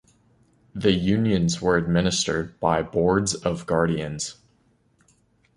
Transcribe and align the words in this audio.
The 0.73 0.93
unions 0.93 1.61
were 1.61 1.77
administered 1.77 2.59
by 2.59 2.81
Boards 2.81 3.35
of 3.35 3.67
Guardians. 3.67 4.37